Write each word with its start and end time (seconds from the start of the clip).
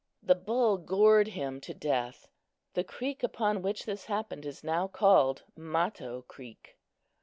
The 0.23 0.33
bull 0.33 0.79
gored 0.79 1.27
him 1.27 1.61
to 1.61 1.75
death. 1.75 2.27
The 2.73 2.83
creek 2.83 3.21
upon 3.21 3.61
which 3.61 3.85
this 3.85 4.05
happened 4.05 4.47
is 4.47 4.63
now 4.63 4.87
called 4.87 5.43
Mato 5.55 6.23
creek. 6.23 6.79